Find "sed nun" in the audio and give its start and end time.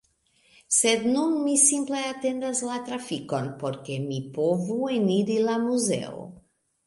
0.77-1.35